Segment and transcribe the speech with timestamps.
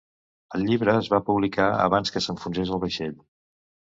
[0.57, 3.13] El llibre es va publicar abans que s'enfonsés el vaixell.